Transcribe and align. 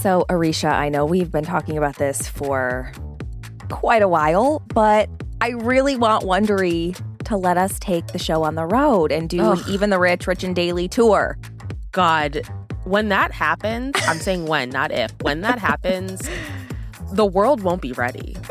So, 0.00 0.24
Arisha, 0.30 0.68
I 0.68 0.88
know 0.88 1.04
we've 1.04 1.30
been 1.30 1.44
talking 1.44 1.76
about 1.76 1.96
this 1.96 2.26
for 2.26 2.90
quite 3.68 4.00
a 4.00 4.08
while, 4.08 4.62
but 4.72 5.10
I 5.42 5.50
really 5.50 5.94
want 5.94 6.24
Wondery 6.24 6.98
to 7.24 7.36
let 7.36 7.58
us 7.58 7.78
take 7.80 8.06
the 8.08 8.18
show 8.18 8.42
on 8.42 8.54
the 8.54 8.64
road 8.64 9.12
and 9.12 9.28
do 9.28 9.40
Ugh. 9.42 9.62
even 9.68 9.90
the 9.90 9.98
rich, 9.98 10.26
rich 10.26 10.42
and 10.42 10.56
daily 10.56 10.88
tour. 10.88 11.36
God, 11.92 12.40
when 12.84 13.10
that 13.10 13.30
happens, 13.32 13.94
I'm 14.06 14.18
saying 14.18 14.46
when, 14.46 14.70
not 14.70 14.90
if. 14.90 15.12
When 15.20 15.42
that 15.42 15.58
happens, 15.58 16.26
the 17.12 17.26
world 17.26 17.60
won't 17.62 17.82
be 17.82 17.92
ready. 17.92 18.36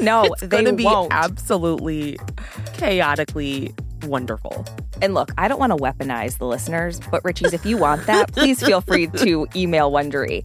No, 0.00 0.22
It's 0.26 0.42
they 0.42 0.62
gonna 0.62 0.74
be 0.74 0.84
won't. 0.84 1.12
absolutely 1.12 2.16
chaotically 2.74 3.74
wonderful. 4.04 4.64
And 5.02 5.14
look, 5.14 5.30
I 5.38 5.48
don't 5.48 5.58
want 5.58 5.72
to 5.72 5.76
weaponize 5.76 6.38
the 6.38 6.46
listeners, 6.46 7.00
but 7.10 7.24
Richie's, 7.24 7.52
if 7.52 7.64
you 7.66 7.76
want 7.76 8.06
that, 8.06 8.32
please 8.32 8.62
feel 8.62 8.80
free 8.80 9.06
to 9.08 9.46
email 9.56 9.90
Wondery. 9.90 10.44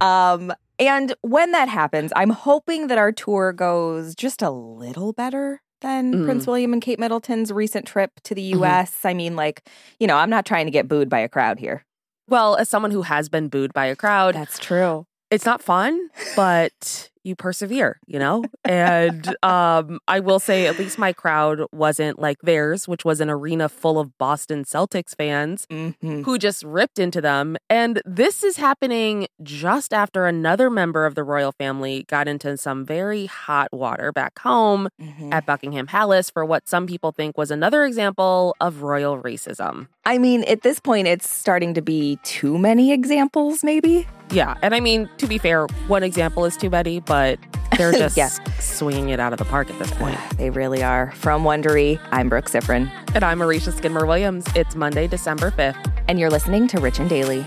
Um, 0.00 0.52
and 0.78 1.14
when 1.22 1.52
that 1.52 1.68
happens, 1.68 2.12
I'm 2.16 2.30
hoping 2.30 2.88
that 2.88 2.98
our 2.98 3.12
tour 3.12 3.52
goes 3.52 4.14
just 4.14 4.42
a 4.42 4.50
little 4.50 5.12
better 5.12 5.62
than 5.80 6.12
Mm. 6.14 6.24
Prince 6.24 6.46
William 6.46 6.72
and 6.72 6.80
Kate 6.82 6.98
Middleton's 6.98 7.52
recent 7.52 7.86
trip 7.86 8.12
to 8.24 8.34
the. 8.34 8.42
US. 8.42 9.04
I 9.04 9.14
mean, 9.14 9.36
like, 9.36 9.68
you 10.00 10.06
know, 10.06 10.16
I'm 10.16 10.30
not 10.30 10.46
trying 10.46 10.66
to 10.66 10.70
get 10.72 10.88
booed 10.88 11.08
by 11.08 11.18
a 11.20 11.28
crowd 11.28 11.58
here. 11.58 11.84
Well, 12.28 12.56
as 12.56 12.68
someone 12.68 12.90
who 12.92 13.02
has 13.02 13.28
been 13.28 13.48
booed 13.48 13.72
by 13.72 13.86
a 13.86 13.96
crowd, 13.96 14.34
That's 14.34 14.58
true. 14.58 15.06
it's 15.30 15.44
not 15.44 15.60
fun, 15.62 16.08
but 16.36 17.10
you 17.24 17.34
persevere, 17.36 17.98
you 18.06 18.18
know? 18.18 18.44
And 18.64 19.36
um, 19.42 20.00
I 20.08 20.20
will 20.20 20.40
say, 20.40 20.66
at 20.66 20.78
least 20.78 20.98
my 20.98 21.12
crowd 21.12 21.62
wasn't 21.72 22.18
like 22.18 22.38
theirs, 22.42 22.88
which 22.88 23.04
was 23.04 23.20
an 23.20 23.30
arena 23.30 23.68
full 23.68 23.98
of 23.98 24.16
Boston 24.18 24.64
Celtics 24.64 25.14
fans 25.16 25.66
Mm-hmm. 25.70 26.22
who 26.22 26.38
just 26.38 26.62
ripped 26.64 26.98
into 26.98 27.20
them. 27.20 27.56
And 27.70 28.00
this 28.04 28.42
is 28.42 28.56
happening 28.56 29.26
just 29.42 29.92
after 29.94 30.26
another 30.26 30.70
member 30.70 31.06
of 31.06 31.14
the 31.14 31.22
royal 31.24 31.52
family 31.52 32.04
got 32.08 32.28
into 32.28 32.56
some 32.56 32.84
very 32.84 33.26
hot 33.26 33.72
water 33.72 34.12
back 34.12 34.38
home 34.40 34.88
Mm-hmm. 35.00 35.32
at 35.32 35.46
Buckingham 35.46 35.86
Palace 35.86 36.30
for 36.30 36.44
what 36.44 36.68
some 36.68 36.86
people 36.86 37.12
think 37.12 37.36
was 37.38 37.50
another 37.50 37.84
example 37.84 38.54
of 38.60 38.82
royal 38.82 39.20
racism. 39.20 39.88
I 40.04 40.18
mean, 40.18 40.42
at 40.44 40.62
this 40.62 40.80
point, 40.80 41.06
it's 41.06 41.28
starting 41.30 41.74
to 41.74 41.82
be 41.82 42.18
too 42.24 42.58
many 42.58 42.92
examples, 42.92 43.62
maybe. 43.62 44.06
Yeah. 44.32 44.56
And 44.60 44.74
I 44.74 44.80
mean, 44.80 45.08
to 45.18 45.26
be 45.28 45.38
fair, 45.38 45.66
one 45.86 46.02
example 46.02 46.44
is 46.44 46.56
too 46.56 46.70
many, 46.70 46.98
but 46.98 47.38
they're 47.78 47.92
just 47.98 48.16
Yeah. 48.16 48.28
swinging 48.58 49.10
it 49.10 49.20
out 49.20 49.32
of 49.32 49.38
the 49.38 49.44
park 49.44 49.70
at 49.70 49.78
this 49.78 49.92
point. 49.92 50.18
They 50.38 50.50
really 50.50 50.82
are. 50.82 51.12
From 51.12 51.44
Wondery, 51.44 52.00
I'm 52.10 52.28
Brooke 52.28 52.46
Siffrinn, 52.50 52.90
And 53.14 53.22
I'm 53.24 53.40
Arisha 53.42 53.70
Skidmore 53.70 54.06
Williams. 54.06 54.44
It's 54.56 54.74
Monday, 54.74 55.06
December 55.06 55.52
5th. 55.52 55.92
and 56.08 56.18
you're 56.18 56.30
listening 56.30 56.66
to 56.68 56.80
Rich 56.80 56.98
and 56.98 57.08
Daily. 57.08 57.46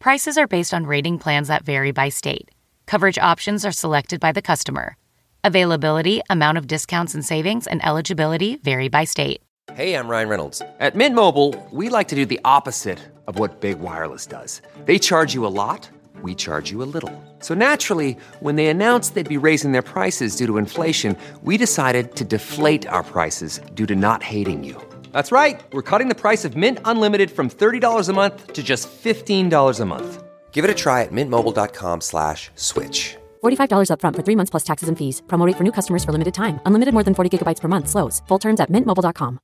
Prices 0.00 0.38
are 0.38 0.46
based 0.46 0.72
on 0.72 0.86
rating 0.86 1.18
plans 1.18 1.48
that 1.48 1.66
vary 1.66 1.90
by 1.92 2.08
state. 2.08 2.50
Coverage 2.86 3.18
options 3.18 3.66
are 3.66 3.70
selected 3.70 4.18
by 4.18 4.32
the 4.32 4.40
customer. 4.40 4.96
Availability, 5.44 6.22
amount 6.30 6.56
of 6.56 6.66
discounts 6.66 7.14
and 7.14 7.22
savings, 7.22 7.66
and 7.66 7.84
eligibility 7.84 8.56
vary 8.56 8.88
by 8.88 9.04
state. 9.04 9.42
Hey, 9.74 9.94
I'm 9.94 10.08
Ryan 10.08 10.28
Reynolds. 10.30 10.62
At 10.80 10.96
Mint 10.96 11.14
Mobile, 11.14 11.54
we 11.70 11.90
like 11.90 12.08
to 12.08 12.14
do 12.14 12.24
the 12.24 12.40
opposite 12.46 12.98
of 13.26 13.38
what 13.38 13.60
Big 13.60 13.78
Wireless 13.78 14.24
does. 14.24 14.62
They 14.86 14.98
charge 14.98 15.34
you 15.34 15.44
a 15.44 15.52
lot, 15.52 15.90
we 16.22 16.34
charge 16.34 16.70
you 16.70 16.82
a 16.82 16.88
little. 16.94 17.12
So 17.40 17.54
naturally, 17.54 18.16
when 18.40 18.56
they 18.56 18.68
announced 18.68 19.14
they'd 19.14 19.28
be 19.28 19.36
raising 19.36 19.72
their 19.72 19.82
prices 19.82 20.34
due 20.34 20.46
to 20.46 20.56
inflation, 20.56 21.14
we 21.42 21.58
decided 21.58 22.16
to 22.16 22.24
deflate 22.24 22.86
our 22.86 23.02
prices 23.02 23.60
due 23.74 23.86
to 23.86 23.94
not 23.94 24.22
hating 24.22 24.64
you. 24.64 24.80
That's 25.12 25.32
right. 25.32 25.58
We're 25.72 25.82
cutting 25.82 26.08
the 26.08 26.14
price 26.14 26.44
of 26.44 26.56
Mint 26.56 26.78
Unlimited 26.84 27.30
from 27.30 27.48
$30 27.48 28.08
a 28.08 28.12
month 28.12 28.52
to 28.52 28.62
just 28.62 28.88
$15 29.02 29.80
a 29.80 29.84
month. 29.86 30.22
Give 30.52 30.64
it 30.64 30.70
a 30.70 30.74
try 30.74 31.02
at 31.02 31.12
mintmobile.com 31.12 32.00
slash 32.02 32.50
switch. 32.56 33.16
$45 33.42 33.88
upfront 33.90 34.14
for 34.16 34.22
three 34.22 34.36
months 34.36 34.50
plus 34.50 34.64
taxes 34.64 34.88
and 34.90 34.98
fees. 34.98 35.22
Promo 35.26 35.46
rate 35.46 35.56
for 35.56 35.62
new 35.64 35.72
customers 35.72 36.04
for 36.04 36.12
limited 36.12 36.34
time. 36.34 36.60
Unlimited 36.66 36.92
more 36.92 37.02
than 37.04 37.14
40 37.14 37.38
gigabytes 37.38 37.60
per 37.60 37.68
month. 37.68 37.88
Slows. 37.88 38.20
Full 38.28 38.38
terms 38.38 38.60
at 38.60 38.68
mintmobile.com. 38.70 39.38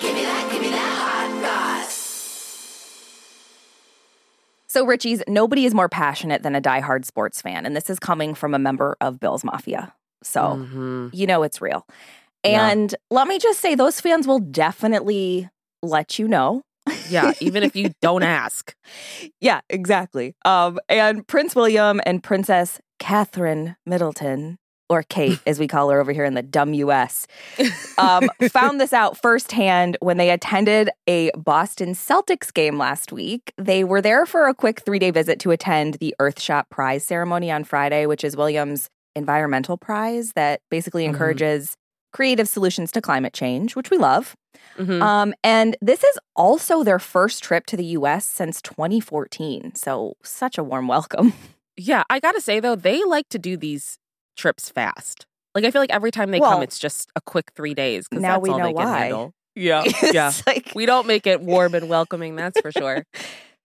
Give 0.00 0.14
me 0.14 0.22
that, 0.22 0.48
give 0.52 0.62
me 0.62 0.70
that 0.70 0.96
hot 1.02 1.42
sauce. 1.42 1.96
So, 4.68 4.86
Richie's, 4.86 5.22
nobody 5.28 5.64
is 5.66 5.74
more 5.74 5.88
passionate 5.88 6.42
than 6.42 6.54
a 6.54 6.60
diehard 6.60 7.04
sports 7.04 7.42
fan. 7.42 7.66
And 7.66 7.74
this 7.74 7.90
is 7.90 7.98
coming 7.98 8.34
from 8.34 8.54
a 8.54 8.58
member 8.58 8.96
of 9.00 9.18
Bill's 9.18 9.44
Mafia. 9.44 9.92
So, 10.22 10.40
Mhm. 10.40 11.10
you 11.12 11.26
know 11.26 11.42
it's 11.42 11.60
real. 11.60 11.86
Yeah. 12.44 12.68
And 12.70 12.94
let 13.10 13.28
me 13.28 13.38
just 13.38 13.60
say, 13.60 13.74
those 13.74 14.00
fans 14.00 14.26
will 14.26 14.38
definitely 14.38 15.48
let 15.82 16.18
you 16.18 16.26
know. 16.28 16.62
Yeah, 17.08 17.32
even 17.40 17.62
if 17.62 17.76
you 17.76 17.92
don't 18.00 18.22
ask. 18.22 18.74
Yeah, 19.40 19.60
exactly. 19.68 20.34
Um, 20.44 20.78
and 20.88 21.26
Prince 21.26 21.54
William 21.54 22.00
and 22.06 22.22
Princess 22.22 22.80
Catherine 22.98 23.76
Middleton, 23.86 24.56
or 24.88 25.02
Kate, 25.04 25.38
as 25.46 25.58
we 25.60 25.68
call 25.68 25.90
her 25.90 26.00
over 26.00 26.12
here 26.12 26.24
in 26.24 26.34
the 26.34 26.42
dumb 26.42 26.72
US, 26.74 27.26
um, 27.98 28.28
found 28.50 28.80
this 28.80 28.92
out 28.92 29.16
firsthand 29.16 29.96
when 30.00 30.16
they 30.16 30.30
attended 30.30 30.90
a 31.06 31.30
Boston 31.36 31.90
Celtics 31.94 32.52
game 32.52 32.78
last 32.78 33.12
week. 33.12 33.52
They 33.58 33.84
were 33.84 34.00
there 34.00 34.24
for 34.26 34.48
a 34.48 34.54
quick 34.54 34.80
three 34.80 34.98
day 34.98 35.10
visit 35.10 35.38
to 35.40 35.50
attend 35.50 35.94
the 35.94 36.14
Earthshot 36.20 36.64
Prize 36.70 37.04
ceremony 37.04 37.50
on 37.50 37.64
Friday, 37.64 38.06
which 38.06 38.24
is 38.24 38.36
Williams' 38.36 38.88
environmental 39.16 39.76
prize 39.76 40.32
that 40.36 40.60
basically 40.70 41.04
Mhm. 41.04 41.08
encourages 41.10 41.76
creative 42.12 42.48
solutions 42.48 42.90
to 42.92 43.00
climate 43.00 43.32
change, 43.32 43.76
which 43.76 43.90
we 43.90 43.98
love. 43.98 44.36
Mhm. 44.78 45.02
Um, 45.02 45.34
and 45.44 45.76
this 45.80 46.02
is 46.04 46.18
also 46.36 46.82
their 46.82 46.98
first 46.98 47.42
trip 47.42 47.66
to 47.66 47.76
the 47.76 47.84
US 47.98 48.26
since 48.26 48.60
2014. 48.62 49.74
So, 49.74 50.14
such 50.22 50.58
a 50.58 50.64
warm 50.64 50.88
welcome. 50.88 51.32
Yeah, 51.76 52.02
I 52.10 52.20
gotta 52.20 52.42
say 52.42 52.60
though, 52.60 52.76
they 52.76 53.02
like 53.04 53.28
to 53.30 53.38
do 53.38 53.56
these 53.56 53.96
trips 54.36 54.68
fast. 54.68 55.24
Like 55.54 55.64
I 55.64 55.70
feel 55.70 55.80
like 55.80 55.90
every 55.92 56.10
time 56.10 56.30
they 56.30 56.38
Well, 56.40 56.50
come, 56.50 56.62
it's 56.62 56.78
just 56.78 57.08
a 57.16 57.22
quick 57.22 57.52
three 57.56 57.72
days. 57.72 58.06
'cause 58.06 58.20
now 58.20 58.32
that's 58.34 58.42
we 58.42 58.50
all 58.50 58.58
know 58.58 58.64
they 58.66 58.72
can 58.74 58.86
why. 58.86 58.98
handle. 58.98 59.32
Yeah, 59.54 59.84
yeah. 60.12 60.32
like, 60.46 60.72
We 60.74 60.84
don't 60.84 61.06
make 61.06 61.26
it 61.26 61.40
warm 61.40 61.74
and 61.74 61.88
welcoming, 61.88 62.36
that's 62.36 62.60
for 62.60 62.70
sure. 62.72 63.04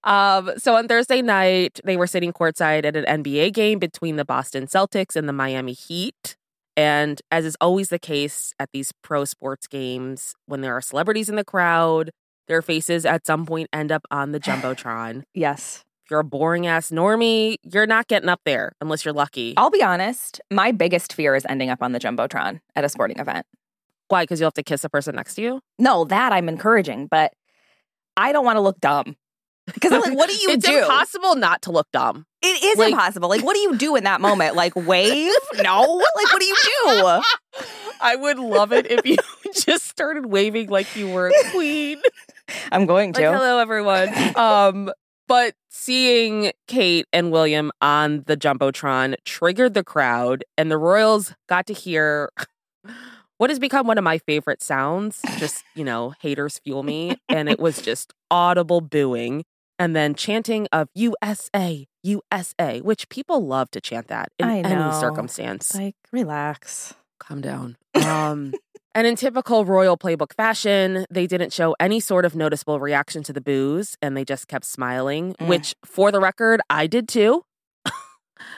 Um, 0.06 0.52
so 0.58 0.76
on 0.76 0.88
Thursday 0.88 1.24
night, 1.24 1.80
they 1.84 1.98
were 1.98 2.06
sitting 2.06 2.32
courtside 2.32 2.86
at 2.86 2.96
an 2.96 3.24
NBA 3.24 3.52
game 3.52 3.80
between 3.80 4.18
the 4.18 4.24
Boston 4.24 4.68
Celtics 4.68 5.16
and 5.16 5.28
the 5.28 5.34
Miami 5.34 5.74
Heat. 5.74 6.38
And 6.78 7.22
as 7.32 7.46
is 7.46 7.56
always 7.62 7.90
the 7.90 8.00
case 8.00 8.54
at 8.60 8.70
these 8.74 8.92
pro 9.02 9.26
sports 9.26 9.68
games, 9.68 10.34
when 10.46 10.62
there 10.62 10.76
are 10.76 10.82
celebrities 10.82 11.30
in 11.30 11.36
the 11.36 11.46
crowd, 11.46 12.12
their 12.48 12.62
faces 12.62 13.06
at 13.06 13.26
some 13.26 13.46
point 13.46 13.70
end 13.72 13.92
up 13.92 14.04
on 14.12 14.32
the 14.32 14.40
Jumbotron. 14.40 15.24
yes. 15.34 15.84
If 16.04 16.12
you're 16.12 16.20
a 16.20 16.24
boring 16.24 16.68
ass 16.68 16.92
normie, 16.92 17.56
you're 17.64 17.88
not 17.88 18.08
getting 18.08 18.30
up 18.30 18.42
there 18.46 18.74
unless 18.80 19.04
you're 19.04 19.14
lucky. 19.14 19.56
I'll 19.58 19.72
be 19.72 19.82
honest, 19.82 20.40
my 20.52 20.72
biggest 20.72 21.14
fear 21.14 21.34
is 21.34 21.46
ending 21.50 21.72
up 21.72 21.82
on 21.82 21.94
the 21.94 22.00
Jumbotron 22.00 22.60
at 22.76 22.84
a 22.84 22.90
sporting 22.90 23.18
event. 23.18 23.46
Why? 24.10 24.22
Because 24.24 24.40
you'll 24.40 24.48
have 24.48 24.54
to 24.54 24.64
kiss 24.64 24.84
the 24.84 24.90
person 24.90 25.16
next 25.16 25.34
to 25.36 25.42
you? 25.42 25.62
No, 25.80 26.06
that 26.06 26.32
I'm 26.32 26.48
encouraging, 26.48 27.08
but 27.08 27.34
I 28.16 28.32
don't 28.32 28.46
want 28.46 28.58
to 28.58 28.62
look 28.62 28.80
dumb. 28.80 29.16
Because 29.74 29.92
I'm 29.92 30.02
like, 30.02 30.16
what 30.16 30.30
do 30.30 30.36
you 30.36 30.50
it's 30.52 30.66
do? 30.68 30.78
impossible 30.80 31.36
not 31.36 31.64
to 31.64 31.72
look 31.72 31.88
dumb. 31.92 32.26
It 32.44 32.64
is 32.64 32.78
Like- 32.78 32.92
impossible. 32.92 33.30
Like, 33.30 33.44
what 33.44 33.56
do 33.56 33.60
you 33.62 33.76
do 33.76 33.96
in 33.96 34.04
that 34.04 34.22
moment? 34.22 34.56
Like, 34.56 34.76
wave? 34.76 35.32
No. 35.56 35.82
Like, 35.82 36.32
what 36.34 36.40
do 36.40 36.46
you 36.46 36.56
do? 36.64 37.22
I 38.02 38.16
would 38.16 38.38
love 38.38 38.72
it 38.72 38.90
if 38.92 39.06
you 39.06 39.18
just 39.54 39.88
started 39.88 40.28
waving 40.28 40.70
like 40.70 40.96
you 40.96 41.10
were 41.10 41.28
a 41.30 41.50
queen. 41.52 42.00
I'm 42.72 42.86
going 42.86 43.14
like, 43.14 43.24
to. 43.24 43.32
hello, 43.34 43.58
everyone. 43.58 44.10
Um, 44.38 44.92
but 45.28 45.56
seeing 45.72 46.52
Kate 46.68 47.08
and 47.12 47.32
William 47.32 47.72
on 47.82 48.24
the 48.28 48.38
Jumbotron 48.38 49.16
triggered 49.26 49.74
the 49.74 49.84
crowd, 49.84 50.44
and 50.58 50.70
the 50.70 50.78
Royals 50.78 51.34
got 51.50 51.66
to 51.68 51.74
hear 51.74 52.30
what 53.38 53.50
has 53.50 53.58
become 53.58 53.88
one 53.88 53.98
of 53.98 54.04
my 54.04 54.20
favorite 54.20 54.62
sounds. 54.62 55.22
Just, 55.38 55.64
you 55.74 55.84
know, 55.84 56.14
haters 56.22 56.60
fuel 56.64 56.84
me. 56.84 57.18
And 57.28 57.50
it 57.50 57.60
was 57.60 57.82
just 57.82 58.14
audible 58.30 58.82
booing. 58.82 59.44
And 59.78 59.96
then 59.96 60.16
chanting 60.16 60.68
of 60.72 60.88
USA, 60.96 61.86
USA, 62.04 62.82
which 62.82 63.10
people 63.10 63.46
love 63.46 63.70
to 63.72 63.82
chant 63.82 64.08
that 64.08 64.30
in 64.40 64.48
any 64.50 64.92
circumstance. 65.00 65.76
Like, 65.76 65.96
relax. 66.12 66.94
Calm 67.20 67.42
down. 67.42 67.76
Um, 68.06 68.54
and 68.94 69.06
in 69.06 69.16
typical 69.18 69.66
royal 69.66 69.98
playbook 69.98 70.34
fashion, 70.34 71.06
they 71.10 71.28
didn't 71.28 71.52
show 71.52 71.76
any 71.80 72.00
sort 72.00 72.24
of 72.24 72.36
noticeable 72.36 72.80
reaction 72.80 73.22
to 73.24 73.34
the 73.34 73.42
boos 73.42 73.98
and 74.02 74.16
they 74.16 74.24
just 74.24 74.48
kept 74.48 74.66
smiling, 74.66 75.34
Mm. 75.42 75.48
which, 75.48 75.76
for 75.84 76.12
the 76.12 76.20
record, 76.22 76.62
I 76.70 76.88
did 76.88 77.10
too. 77.10 77.44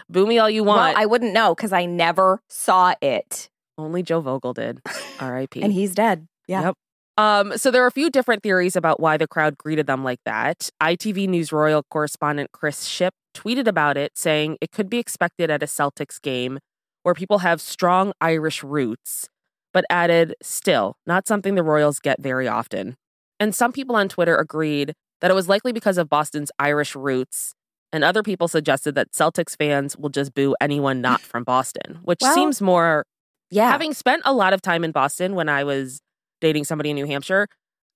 Boo 0.10 0.28
me 0.28 0.38
all 0.40 0.50
you 0.50 0.64
want. 0.64 0.94
Well, 0.96 1.02
I 1.04 1.06
wouldn't 1.08 1.34
know 1.34 1.56
because 1.56 1.74
I 1.74 1.86
never 1.86 2.42
saw 2.50 2.94
it. 3.02 3.50
Only 3.78 4.04
Joe 4.04 4.22
Vogel 4.22 4.54
did. 4.54 4.82
R.I.P. 5.20 5.62
And 5.64 5.72
he's 5.74 5.94
dead. 5.96 6.28
Yeah. 6.48 6.62
Yep. 6.62 6.76
Um, 7.18 7.58
so 7.58 7.72
there 7.72 7.84
are 7.84 7.88
a 7.88 7.92
few 7.92 8.10
different 8.10 8.44
theories 8.44 8.76
about 8.76 9.00
why 9.00 9.18
the 9.18 9.28
crowd 9.28 9.58
greeted 9.58 9.88
them 9.88 10.04
like 10.04 10.20
that. 10.26 10.70
ITV 10.82 11.28
News 11.28 11.52
Royal 11.52 11.84
correspondent 11.90 12.52
Chris 12.52 12.84
Ship 12.86 13.14
tweeted 13.34 13.68
about 13.68 13.98
it, 13.98 14.12
saying 14.18 14.58
it 14.62 14.72
could 14.72 14.90
be 14.90 15.00
expected 15.00 15.50
at 15.50 15.64
a 15.64 15.66
Celtics 15.66 16.22
game 16.22 16.60
where 17.04 17.16
people 17.16 17.40
have 17.40 17.60
strong 17.62 18.14
Irish 18.22 18.64
roots, 18.64 19.30
but 19.74 19.86
added, 19.90 20.36
still, 20.44 20.96
not 21.08 21.28
something 21.28 21.56
the 21.56 21.64
Royals 21.64 22.00
get 22.00 22.22
very 22.22 22.48
often. 22.48 22.96
And 23.40 23.56
some 23.56 23.72
people 23.72 23.96
on 23.96 24.10
Twitter 24.10 24.36
agreed 24.36 24.94
that 25.22 25.32
it 25.32 25.34
was 25.34 25.48
likely 25.50 25.72
because 25.72 25.98
of 25.98 26.10
Boston's 26.10 26.52
Irish 26.60 26.96
roots, 26.96 27.54
and 27.92 28.04
other 28.04 28.22
people 28.22 28.48
suggested 28.48 28.94
that 28.96 29.12
Celtics 29.12 29.56
fans 29.58 29.98
will 29.98 30.10
just 30.10 30.34
boo 30.36 30.56
anyone 30.62 31.02
not 31.02 31.22
from 31.22 31.44
Boston, 31.44 32.00
which 32.04 32.20
Well, 32.22 32.34
seems 32.34 32.62
more 32.62 33.06
Yeah. 33.50 33.72
having 33.72 33.94
spent 33.94 34.22
a 34.26 34.34
lot 34.34 34.54
of 34.54 34.62
time 34.62 34.84
in 34.84 34.92
Boston 34.92 35.34
when 35.34 35.50
I 35.50 35.64
was 35.64 36.02
dating 36.42 36.64
somebody 36.66 36.90
in 36.90 36.96
New 36.96 37.06
Hampshire, 37.06 37.48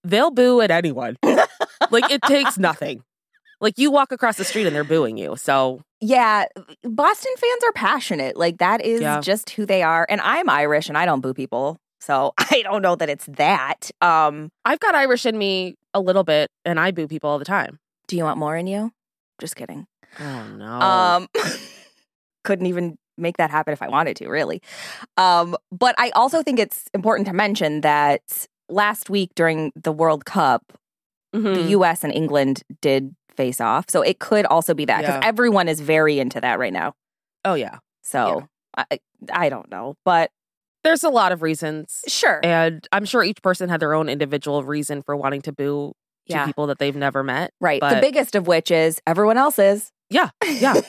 they'll 0.04 0.32
boo 0.32 0.62
at 0.62 0.72
anyone. 0.72 1.18
like 1.92 2.10
it 2.12 2.22
takes 2.24 2.58
nothing. 2.58 3.04
Like 3.60 3.78
you 3.78 3.92
walk 3.92 4.12
across 4.12 4.38
the 4.38 4.44
street 4.44 4.66
and 4.66 4.76
they're 4.76 4.84
booing 4.84 5.18
you. 5.18 5.36
So 5.38 5.82
yeah. 6.00 6.46
Boston 6.84 7.32
fans 7.38 7.64
are 7.64 7.72
passionate. 7.74 8.36
Like 8.36 8.58
that 8.58 8.84
is 8.84 9.02
Yeah. 9.02 9.22
just 9.22 9.52
who 9.52 9.66
they 9.68 9.84
are. 9.84 10.06
And 10.10 10.20
I'm 10.22 10.50
Irish 10.50 10.90
and 10.90 10.98
I 10.98 11.06
don't 11.06 11.22
boo 11.22 11.34
people. 11.36 11.78
So 12.00 12.34
I 12.40 12.62
don't 12.64 12.82
know 12.82 12.96
that 12.96 13.10
it's 13.10 13.26
that. 13.28 13.92
Um, 14.02 14.50
I've 14.66 14.80
got 14.80 14.96
Irish 14.96 15.28
in 15.28 15.38
me 15.38 15.76
a 15.94 16.02
little 16.02 16.24
bit 16.24 16.50
and 16.66 16.80
I 16.80 16.90
boo 16.92 17.08
people 17.08 17.30
all 17.30 17.38
the 17.40 17.46
time. 17.46 17.78
do 18.08 18.18
you 18.18 18.24
want 18.24 18.40
more 18.40 18.58
in 18.58 18.66
you? 18.66 18.92
Just 19.40 19.56
kidding. 19.56 19.86
Oh 20.20 20.48
no. 20.58 20.66
Um, 20.66 21.28
couldn't 22.44 22.66
even 22.66 22.98
make 23.18 23.38
that 23.38 23.50
happen 23.52 23.74
if 23.74 23.82
I 23.82 23.88
wanted 23.90 24.16
to, 24.18 24.28
really. 24.30 24.62
Um, 25.18 25.56
but 25.72 25.96
I 25.98 26.10
also 26.12 26.42
think 26.44 26.60
it's 26.60 26.86
important 26.94 27.28
to 27.28 27.34
mention 27.34 27.82
that 27.82 28.22
last 28.70 29.10
week 29.10 29.32
during 29.36 29.72
the 29.76 29.92
World 29.92 30.26
Cup, 30.26 30.64
Mhm. 31.36 31.56
the 31.56 31.62
U.S. 31.72 32.04
and 32.04 32.14
England 32.14 32.64
did 32.82 33.16
face 33.38 33.62
off, 33.62 33.86
so 33.90 34.02
it 34.02 34.20
could 34.20 34.46
also 34.46 34.74
be 34.74 34.84
that 34.86 35.02
because 35.02 35.16
Yeah. 35.22 35.28
everyone 35.28 35.68
is 35.70 35.80
very 35.80 36.20
into 36.20 36.42
that 36.42 36.60
right 36.60 36.74
now. 36.74 36.94
oh 37.46 37.54
yeah. 37.56 37.80
So 38.04 38.48
I, 38.78 39.00
I 39.32 39.50
don't 39.50 39.70
know, 39.72 39.96
but 40.06 40.30
There's 40.84 41.04
a 41.04 41.10
lot 41.10 41.32
of 41.32 41.42
reasons. 41.42 42.02
sure, 42.08 42.40
And 42.44 42.88
I'm 42.92 43.06
sure 43.06 43.24
each 43.24 43.42
person 43.42 43.70
had 43.70 43.80
their 43.80 43.94
own 43.94 44.10
individual 44.10 44.64
reason 44.64 45.02
for 45.04 45.16
wanting 45.16 45.42
to 45.44 45.52
boo 45.52 45.94
to 46.28 46.34
yeah, 46.34 46.46
people 46.46 46.68
that 46.68 46.80
they've 46.80 46.96
never 46.96 47.24
met. 47.24 47.52
right. 47.62 47.80
the 47.82 48.00
biggest 48.02 48.36
of 48.36 48.46
which 48.48 48.70
is 48.72 49.00
everyone 49.08 49.38
else 49.38 49.58
is. 49.60 49.92
Yeah, 50.12 50.30
yeah. 50.46 50.74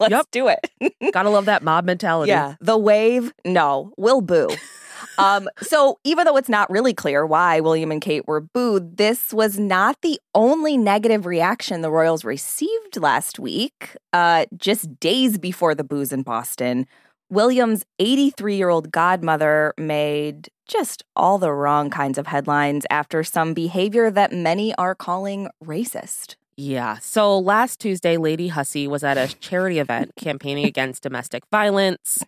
Let's 0.00 0.10
Yep. 0.10 0.26
do 0.30 0.48
it. 0.48 0.94
Gotta 1.12 1.28
love 1.30 1.46
that 1.46 1.62
mob 1.62 1.84
mentality. 1.84 2.30
Yeah. 2.30 2.54
The 2.60 2.78
wave, 2.78 3.32
no, 3.44 3.92
will 3.98 4.20
boo. 4.20 4.48
um, 5.18 5.48
so 5.60 5.98
even 6.04 6.24
though 6.24 6.36
it's 6.36 6.48
not 6.48 6.70
really 6.70 6.94
clear 6.94 7.26
why 7.26 7.58
William 7.58 7.90
and 7.90 8.00
Kate 8.00 8.26
were 8.26 8.40
booed, 8.40 8.96
this 8.98 9.32
was 9.32 9.58
not 9.58 9.96
the 10.02 10.20
only 10.34 10.78
negative 10.78 11.26
reaction 11.26 11.80
the 11.80 11.90
Royals 11.90 12.24
received 12.24 12.96
last 12.96 13.40
week. 13.40 13.96
Uh, 14.12 14.46
just 14.56 14.98
days 15.00 15.38
before 15.38 15.74
the 15.74 15.84
boos 15.84 16.12
in 16.12 16.22
Boston, 16.22 16.86
William's 17.30 17.84
83 17.98 18.54
year 18.56 18.68
old 18.68 18.92
godmother 18.92 19.74
made 19.76 20.48
just 20.68 21.02
all 21.16 21.38
the 21.38 21.52
wrong 21.52 21.90
kinds 21.90 22.16
of 22.16 22.28
headlines 22.28 22.86
after 22.90 23.24
some 23.24 23.54
behavior 23.54 24.08
that 24.10 24.32
many 24.32 24.72
are 24.76 24.94
calling 24.94 25.48
racist. 25.62 26.36
Yeah. 26.56 26.98
So 26.98 27.38
last 27.38 27.80
Tuesday, 27.80 28.16
Lady 28.16 28.48
Hussey 28.48 28.86
was 28.86 29.02
at 29.02 29.16
a 29.16 29.34
charity 29.38 29.78
event 29.78 30.12
campaigning 30.16 30.64
against 30.64 31.02
domestic 31.02 31.44
violence. 31.50 32.22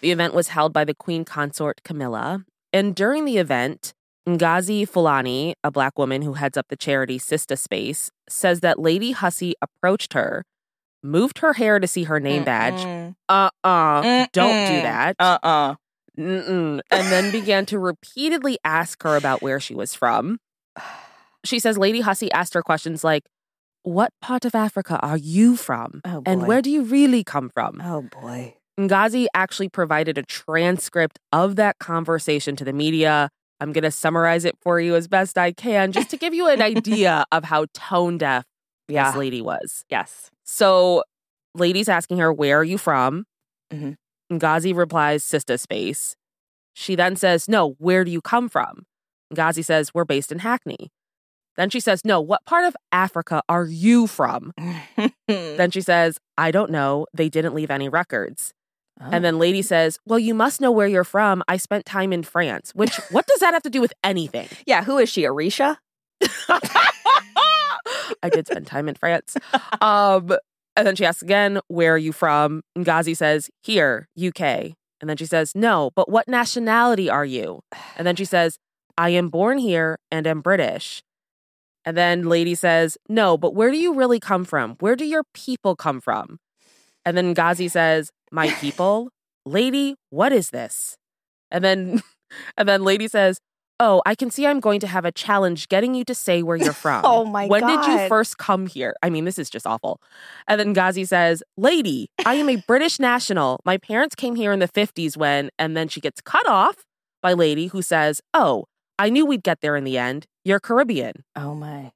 The 0.00 0.10
event 0.10 0.34
was 0.34 0.48
held 0.48 0.72
by 0.72 0.84
the 0.84 0.94
Queen 0.94 1.24
Consort 1.24 1.82
Camilla. 1.84 2.44
And 2.72 2.94
during 2.94 3.24
the 3.24 3.38
event, 3.38 3.94
Ngozi 4.28 4.86
Fulani, 4.86 5.54
a 5.64 5.70
black 5.70 5.98
woman 5.98 6.22
who 6.22 6.34
heads 6.34 6.56
up 6.56 6.66
the 6.68 6.76
charity 6.76 7.18
Sista 7.18 7.58
Space, 7.58 8.10
says 8.28 8.60
that 8.60 8.78
Lady 8.78 9.12
Hussey 9.12 9.54
approached 9.62 10.12
her, 10.12 10.44
moved 11.02 11.38
her 11.38 11.54
hair 11.54 11.78
to 11.78 11.86
see 11.86 12.04
her 12.04 12.20
name 12.20 12.44
badge. 12.44 12.74
Mm-mm. 12.74 13.14
Uh 13.28 13.50
uh-uh, 13.64 13.68
uh, 13.68 14.26
do 14.32 14.40
not 14.40 14.68
do 14.68 14.82
that. 14.82 15.16
Uh-uh. 15.18 15.74
Mm-mm. 16.18 16.80
And 16.90 17.06
then 17.12 17.30
began 17.30 17.64
to 17.66 17.78
repeatedly 17.78 18.58
ask 18.64 19.02
her 19.04 19.16
about 19.16 19.40
where 19.40 19.60
she 19.60 19.74
was 19.74 19.94
from. 19.94 20.38
She 21.44 21.60
says 21.60 21.78
Lady 21.78 22.00
Hussey 22.00 22.30
asked 22.32 22.52
her 22.54 22.62
questions 22.62 23.04
like, 23.04 23.22
What 23.88 24.12
part 24.20 24.44
of 24.44 24.54
Africa 24.54 24.98
are 25.02 25.16
you 25.16 25.56
from? 25.56 26.02
Oh, 26.04 26.22
And 26.26 26.46
where 26.46 26.60
do 26.60 26.70
you 26.70 26.82
really 26.82 27.24
come 27.24 27.48
from? 27.48 27.80
Oh 27.82 28.02
boy. 28.02 28.54
Ngozi 28.78 29.26
actually 29.34 29.70
provided 29.70 30.18
a 30.18 30.22
transcript 30.22 31.18
of 31.32 31.56
that 31.56 31.78
conversation 31.78 32.54
to 32.56 32.64
the 32.64 32.72
media. 32.74 33.30
I'm 33.60 33.72
going 33.72 33.84
to 33.84 33.90
summarize 33.90 34.44
it 34.44 34.56
for 34.62 34.78
you 34.78 34.94
as 34.94 35.08
best 35.08 35.38
I 35.38 35.52
can, 35.52 35.92
just 35.92 36.10
to 36.10 36.16
give 36.18 36.34
you 36.34 36.48
an 36.48 36.60
idea 36.62 37.24
of 37.32 37.44
how 37.44 37.64
tone 37.72 38.18
deaf 38.18 38.44
Yeah. 38.88 39.10
this 39.10 39.16
lady 39.18 39.40
was. 39.40 39.84
Yes. 39.88 40.30
So, 40.44 41.02
lady's 41.54 41.88
asking 41.88 42.18
her, 42.18 42.30
Where 42.32 42.58
are 42.60 42.64
you 42.64 42.76
from? 42.78 43.24
Mhm. 43.72 43.96
Ngozi 44.30 44.76
replies, 44.76 45.24
Sista 45.24 45.58
Space. 45.58 46.14
She 46.74 46.94
then 46.94 47.16
says, 47.16 47.48
No, 47.48 47.70
where 47.78 48.04
do 48.04 48.10
you 48.10 48.20
come 48.20 48.48
from? 48.50 48.84
Ngozi 49.34 49.64
says, 49.64 49.92
We're 49.94 50.04
based 50.04 50.30
in 50.30 50.40
Hackney. 50.40 50.90
Then 51.58 51.70
she 51.70 51.80
says, 51.80 52.04
No, 52.04 52.20
what 52.20 52.46
part 52.46 52.64
of 52.64 52.74
Africa 52.92 53.42
are 53.48 53.66
you 53.66 54.06
from? 54.06 54.54
Then 55.26 55.70
she 55.70 55.82
says, 55.82 56.18
I 56.38 56.50
don't 56.50 56.70
know. 56.70 57.06
They 57.12 57.28
didn't 57.28 57.54
leave 57.54 57.70
any 57.70 57.88
records. 57.90 58.54
Oh. 59.00 59.08
And 59.12 59.24
then 59.24 59.38
lady 59.38 59.60
says, 59.60 59.98
Well, 60.06 60.20
you 60.20 60.32
must 60.34 60.60
know 60.60 60.70
where 60.70 60.86
you're 60.86 61.04
from. 61.04 61.42
I 61.48 61.56
spent 61.58 61.84
time 61.84 62.12
in 62.12 62.22
France. 62.22 62.70
Which, 62.74 62.96
what 63.10 63.26
does 63.26 63.40
that 63.40 63.52
have 63.52 63.64
to 63.64 63.70
do 63.70 63.80
with 63.80 63.92
anything? 64.02 64.48
yeah, 64.66 64.84
who 64.84 64.98
is 64.98 65.10
she? 65.10 65.26
Arisha? 65.26 65.78
I 66.48 68.30
did 68.30 68.46
spend 68.46 68.66
time 68.66 68.88
in 68.88 68.94
France. 68.94 69.36
Um, 69.80 70.36
and 70.76 70.86
then 70.86 70.94
she 70.94 71.04
asks 71.04 71.22
again, 71.22 71.60
Where 71.66 71.94
are 71.94 71.98
you 71.98 72.12
from? 72.12 72.62
And 72.76 72.86
Ngozi 72.86 73.16
says, 73.16 73.50
Here, 73.62 74.08
UK. 74.16 74.40
And 75.00 75.10
then 75.10 75.16
she 75.16 75.26
says, 75.26 75.52
No, 75.56 75.90
but 75.96 76.08
what 76.08 76.28
nationality 76.28 77.10
are 77.10 77.26
you? 77.26 77.60
And 77.96 78.06
then 78.06 78.14
she 78.14 78.24
says, 78.24 78.58
I 78.96 79.10
am 79.10 79.28
born 79.28 79.58
here 79.58 79.98
and 80.10 80.26
am 80.26 80.40
British. 80.40 81.02
And 81.84 81.96
then 81.96 82.28
lady 82.28 82.54
says, 82.54 82.98
No, 83.08 83.36
but 83.36 83.54
where 83.54 83.70
do 83.70 83.78
you 83.78 83.94
really 83.94 84.20
come 84.20 84.44
from? 84.44 84.76
Where 84.80 84.96
do 84.96 85.04
your 85.04 85.24
people 85.34 85.76
come 85.76 86.00
from? 86.00 86.38
And 87.04 87.16
then 87.16 87.34
Ngozi 87.34 87.70
says, 87.70 88.10
My 88.30 88.50
people? 88.60 89.10
Lady, 89.46 89.94
what 90.10 90.32
is 90.32 90.50
this? 90.50 90.96
And 91.50 91.64
then 91.64 92.02
and 92.56 92.68
then 92.68 92.84
lady 92.84 93.08
says, 93.08 93.38
Oh, 93.80 94.02
I 94.04 94.16
can 94.16 94.28
see 94.28 94.44
I'm 94.44 94.58
going 94.58 94.80
to 94.80 94.88
have 94.88 95.04
a 95.04 95.12
challenge 95.12 95.68
getting 95.68 95.94
you 95.94 96.04
to 96.06 96.14
say 96.14 96.42
where 96.42 96.56
you're 96.56 96.72
from. 96.84 97.02
Oh 97.04 97.24
my 97.24 97.46
God 97.46 97.50
when 97.50 97.66
did 97.66 97.86
you 97.86 98.08
first 98.08 98.36
come 98.36 98.66
here? 98.66 98.94
I 99.02 99.08
mean, 99.10 99.24
this 99.24 99.38
is 99.38 99.48
just 99.48 99.66
awful. 99.66 100.00
And 100.48 100.58
then 100.58 100.74
Ngozi 100.74 101.06
says, 101.06 101.42
Lady, 101.56 102.10
I 102.26 102.34
am 102.34 102.48
a 102.48 102.56
British 102.56 102.98
national. 102.98 103.60
My 103.64 103.78
parents 103.78 104.14
came 104.16 104.34
here 104.34 104.52
in 104.52 104.58
the 104.58 104.68
50s 104.68 105.16
when, 105.16 105.50
and 105.58 105.76
then 105.76 105.88
she 105.88 106.00
gets 106.00 106.20
cut 106.20 106.46
off 106.48 106.84
by 107.22 107.32
Lady 107.34 107.68
who 107.68 107.82
says, 107.82 108.20
Oh, 108.34 108.64
I 108.98 109.10
knew 109.10 109.24
we'd 109.24 109.44
get 109.44 109.60
there 109.60 109.76
in 109.76 109.84
the 109.84 109.96
end. 109.96 110.26
You're 110.48 110.60
Caribbean. 110.60 111.24
Oh 111.36 111.54
my. 111.54 111.92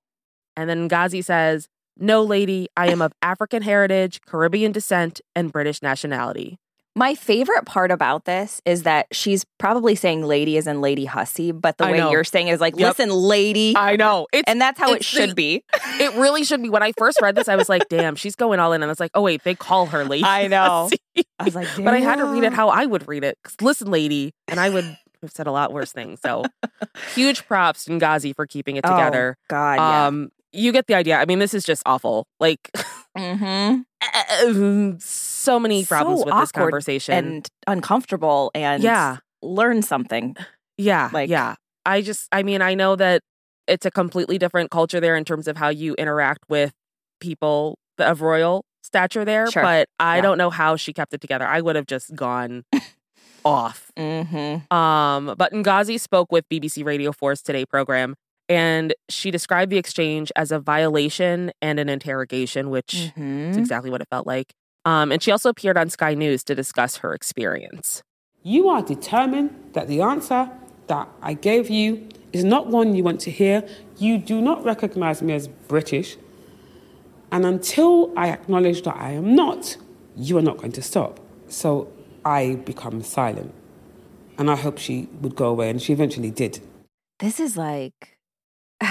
And 0.59 0.68
then 0.68 0.87
Ngozi 0.87 1.25
says, 1.25 1.68
No, 1.99 2.23
lady, 2.23 2.68
I 2.76 2.88
am 2.88 3.00
of 3.00 3.11
African 3.23 3.62
heritage, 3.62 4.21
Caribbean 4.26 4.73
descent, 4.73 5.23
and 5.35 5.50
British 5.50 5.80
nationality. 5.80 6.59
My 6.94 7.14
favorite 7.14 7.64
part 7.64 7.90
about 7.90 8.26
this 8.26 8.61
is 8.66 8.82
that 8.82 9.06
she's 9.11 9.47
probably 9.59 9.94
saying 9.94 10.25
lady 10.25 10.59
as 10.59 10.66
in 10.66 10.82
Lady 10.82 11.06
Hussey, 11.06 11.50
but 11.50 11.78
the 11.78 11.87
I 11.87 11.92
way 11.92 11.97
know. 11.97 12.11
you're 12.11 12.25
saying 12.25 12.49
it 12.49 12.52
is 12.52 12.61
like, 12.61 12.76
Yep. 12.78 12.88
listen, 12.99 13.09
lady. 13.09 13.73
I 13.75 13.97
know. 13.97 14.26
It's 14.35 14.47
and 14.47 14.61
that's 14.61 14.78
how 14.78 14.92
it 14.92 15.02
should 15.02 15.30
the- 15.30 15.35
be. 15.35 15.64
it 15.99 16.12
really 16.16 16.44
should 16.44 16.61
be. 16.61 16.68
When 16.68 16.82
I 16.82 16.92
first 16.99 17.23
read 17.23 17.35
this, 17.35 17.49
I 17.49 17.56
was 17.56 17.71
like, 17.71 17.88
damn, 17.88 18.16
she's 18.16 18.37
going 18.37 18.61
all 18.61 18.75
in. 18.75 18.82
And 18.82 18.90
I 18.90 18.92
was 18.92 19.00
like, 19.00 19.12
oh, 19.14 19.23
wait, 19.23 19.42
they 19.44 19.54
call 19.54 19.87
her 19.87 20.04
lady. 20.04 20.25
I 20.26 20.49
know. 20.49 20.90
I 21.38 21.44
was 21.44 21.54
like, 21.54 21.68
but 21.78 21.94
I 21.94 22.00
had 22.00 22.16
to 22.16 22.26
read 22.26 22.44
it 22.44 22.52
how 22.52 22.68
I 22.68 22.85
would 22.85 23.09
read 23.09 23.25
it. 23.25 23.38
listen, 23.62 23.90
lady, 23.90 24.35
and 24.47 24.61
I 24.61 24.68
would 24.68 24.99
have 25.23 25.33
said 25.33 25.47
a 25.47 25.52
lot 25.52 25.73
worse 25.73 25.93
things. 25.93 26.21
So 26.21 26.45
huge 27.14 27.47
props 27.47 27.85
to 27.85 27.93
Ngozi 27.93 28.35
for 28.35 28.47
keeping 28.47 28.76
it 28.76 28.85
Oh, 28.87 28.91
together. 28.91 29.37
God, 29.49 29.75
yeah. 29.75 30.07
Um, 30.07 30.31
you 30.52 30.71
get 30.73 30.87
the 30.87 30.95
idea. 30.95 31.17
I 31.19 31.25
mean, 31.25 31.38
this 31.38 31.55
is 31.55 31.64
just 31.64 31.83
awful. 31.87 32.26
Like 32.38 32.71
mm-hmm. 33.17 34.97
so 34.99 35.59
many 35.59 35.85
problems 35.85 36.21
So 36.21 36.26
with 36.26 36.35
this 36.35 36.52
conversation. 36.52 37.14
And 37.14 37.49
uncomfortable 37.67 38.50
and 38.55 38.83
yeah, 38.83 39.19
learn 39.43 39.83
something. 39.83 40.37
yeah, 40.76 41.11
like- 41.12 41.31
yeah. 41.31 41.55
I 41.85 42.00
just, 42.02 42.29
I 42.31 42.45
mean, 42.45 42.62
I 42.62 42.75
know 42.75 42.95
that 42.95 43.23
it's 43.67 43.85
a 43.87 43.91
completely 43.91 44.38
different 44.38 44.71
culture 44.71 45.00
there 45.00 45.17
in 45.17 45.25
terms 45.25 45.49
of 45.49 45.57
how 45.57 45.69
you 45.69 45.95
interact 45.95 46.45
with 46.49 46.73
people 47.21 47.76
of 47.99 48.21
royal 48.23 48.64
stature 48.85 49.25
there, 49.25 49.50
Sure. 49.50 49.62
but 49.62 49.88
I 49.99 50.17
Yeah. 50.17 50.23
don't 50.23 50.38
know 50.38 50.50
how 50.50 50.76
she 50.76 50.93
kept 50.93 51.12
it 51.12 51.21
together. 51.21 51.45
I 51.47 51.61
would 51.61 51.75
have 51.76 51.87
just 51.87 52.14
gone 52.14 52.64
off. 53.45 53.91
Mm-hmm. 53.97 54.73
Um, 54.75 55.35
but 55.37 55.53
Ngozi 55.53 55.99
spoke 56.01 56.31
with 56.33 56.49
BBC 56.49 56.85
Radio 56.85 57.13
4's 57.13 57.43
Today 57.43 57.65
program, 57.67 58.15
and 58.49 58.95
she 59.09 59.31
described 59.31 59.71
the 59.73 59.79
exchange 59.79 60.31
as 60.37 60.51
a 60.53 60.59
violation 60.59 61.53
and 61.61 61.79
an 61.79 61.89
interrogation, 61.89 62.71
which 62.71 62.95
is 62.95 63.11
Mm-hmm. 63.13 63.59
exactly 63.59 63.91
what 63.91 64.01
it 64.01 64.09
felt 64.11 64.27
like. 64.27 64.53
Um, 64.85 65.13
and 65.13 65.23
she 65.23 65.31
also 65.31 65.49
appeared 65.49 65.77
on 65.79 65.91
Sky 65.91 66.15
News 66.15 66.43
to 66.45 66.55
discuss 66.55 66.97
her 66.99 67.15
experience. 67.15 68.03
You 68.43 68.69
are 68.69 68.83
determined 68.83 69.51
that 69.75 69.87
the 69.87 70.01
answer 70.01 70.51
that 70.89 71.09
I 71.23 71.35
gave 71.35 71.71
you 71.71 72.09
is 72.33 72.43
not 72.43 72.67
one 72.67 72.95
you 72.97 73.05
want 73.05 73.21
to 73.21 73.31
hear. 73.31 73.63
You 73.99 74.19
do 74.19 74.41
not 74.41 74.65
recognize 74.65 75.23
me 75.23 75.35
as 75.35 75.47
British. 75.47 76.17
And 77.31 77.47
until 77.47 78.13
I 78.19 78.29
acknowledge 78.31 78.83
that 78.83 78.97
I 78.97 79.13
am 79.13 79.35
not, 79.37 79.77
you 80.17 80.37
are 80.39 80.43
not 80.43 80.57
going 80.59 80.73
to 80.73 80.83
stop. 80.83 81.21
So 81.49 81.91
I 82.25 82.57
become 82.57 83.02
silent. 83.02 83.52
And 84.38 84.50
I 84.50 84.57
hope 84.57 84.79
she 84.79 85.09
would 85.21 85.37
go 85.37 85.49
away, 85.50 85.69
and 85.71 85.81
she 85.81 85.93
eventually 85.93 86.31
did. 86.31 86.61
This 87.19 87.38
is 87.38 87.57
like 87.57 88.19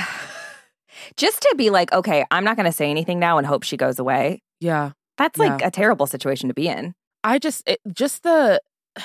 just 1.17 1.41
to 1.41 1.55
be 1.57 1.69
like, 1.69 1.91
okay, 1.93 2.25
I'm 2.31 2.43
not 2.43 2.55
going 2.55 2.65
to 2.67 2.71
say 2.71 2.89
anything 2.89 3.19
now 3.19 3.38
and 3.38 3.45
hope 3.47 3.63
she 3.63 3.75
goes 3.77 4.00
away. 4.00 4.41
Yeah. 4.59 4.91
That's 5.17 5.38
like 5.39 5.59
Yeah. 5.61 5.67
a 5.67 5.71
terrible 5.71 6.07
situation 6.07 6.47
to 6.50 6.53
be 6.53 6.67
in. 6.67 6.93
I 7.23 7.38
just 7.39 7.67
it, 7.67 7.79
just 7.93 8.23
the 8.23 8.59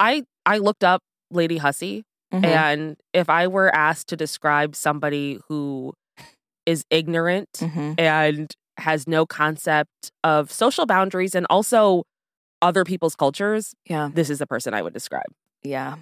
I 0.00 0.24
I 0.46 0.58
looked 0.58 0.84
up 0.84 1.02
Lady 1.30 1.56
Hussey 1.58 2.04
Mhm. 2.32 2.44
and 2.44 2.96
if 3.12 3.30
I 3.30 3.46
were 3.46 3.74
asked 3.74 4.08
to 4.08 4.16
describe 4.16 4.74
somebody 4.74 5.38
who 5.48 5.92
is 6.66 6.84
ignorant 6.90 7.48
Mhm. 7.60 7.98
and 7.98 8.50
has 8.78 9.06
no 9.06 9.24
concept 9.24 10.10
of 10.24 10.50
social 10.50 10.84
boundaries 10.86 11.34
and 11.34 11.46
also 11.48 12.04
other 12.64 12.84
people's 12.84 13.14
cultures, 13.14 13.74
Yeah. 13.86 14.10
this 14.12 14.30
is 14.30 14.38
the 14.38 14.46
person 14.46 14.74
I 14.74 14.82
would 14.82 14.92
describe. 14.94 15.26
Yeah. 15.62 15.96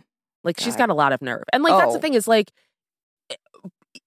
Like 0.45 0.59
she's 0.59 0.77
got 0.77 0.89
a 0.91 0.95
lot 0.95 1.13
of 1.13 1.21
nerve. 1.23 1.43
And 1.53 1.63
like 1.63 1.79
that's 1.79 1.93
the 1.93 1.99
Oh. 1.99 2.01
thing 2.01 2.15
is 2.15 2.27
like 2.29 2.51
eh, 3.31 3.37